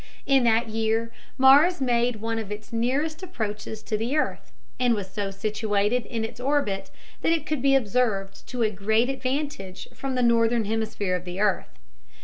In 0.25 0.45
that 0.45 0.67
year 0.69 1.11
Mars 1.37 1.79
made 1.79 2.21
one 2.21 2.39
of 2.39 2.51
its 2.51 2.73
nearest 2.73 3.21
approaches 3.21 3.83
to 3.83 3.95
the 3.97 4.17
earth, 4.17 4.51
and 4.79 4.95
was 4.95 5.11
so 5.11 5.29
situated 5.29 6.07
in 6.07 6.25
its 6.25 6.39
orbit 6.39 6.89
that 7.21 7.31
it 7.31 7.45
could 7.45 7.61
be 7.61 7.75
observed 7.75 8.47
to 8.47 8.67
great 8.71 9.09
advantage 9.11 9.87
from 9.93 10.15
the 10.15 10.23
northern 10.23 10.65
hemisphere 10.65 11.15
of 11.15 11.23
the 11.25 11.39
earth. 11.39 11.77